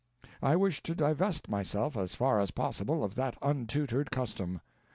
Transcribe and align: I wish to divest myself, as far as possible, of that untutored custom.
I 0.41 0.55
wish 0.55 0.81
to 0.81 0.95
divest 0.95 1.47
myself, 1.47 1.95
as 1.95 2.15
far 2.15 2.39
as 2.39 2.49
possible, 2.49 3.03
of 3.03 3.13
that 3.13 3.37
untutored 3.43 4.09
custom. 4.09 4.59